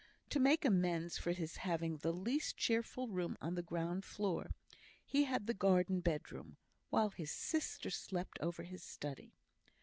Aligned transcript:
To 0.31 0.39
make 0.39 0.65
amends 0.65 1.19
for 1.19 1.31
his 1.31 1.57
having 1.57 1.97
the 1.97 2.11
least 2.11 2.57
cheerful 2.57 3.07
room 3.07 3.37
on 3.39 3.53
the 3.53 3.61
ground 3.61 4.03
floor, 4.03 4.49
he 5.05 5.25
had 5.25 5.45
the 5.45 5.53
garden 5.53 5.99
bedroom, 5.99 6.57
while 6.89 7.09
his 7.11 7.29
sister 7.29 7.91
slept 7.91 8.39
over 8.41 8.63
his 8.63 8.81
study. 8.83 9.35